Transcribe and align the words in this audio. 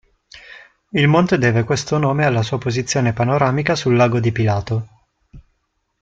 Il 0.93 1.07
monte 1.07 1.37
deve 1.37 1.63
questo 1.63 1.99
nome 1.99 2.25
alla 2.25 2.41
sua 2.41 2.57
posizione 2.57 3.13
panoramica 3.13 3.75
sul 3.75 3.95
Lago 3.95 4.19
di 4.19 4.31
Pilato. 4.31 4.87